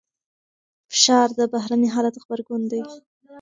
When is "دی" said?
2.71-2.81